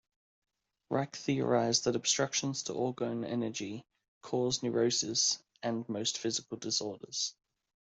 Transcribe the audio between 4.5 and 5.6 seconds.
neuroses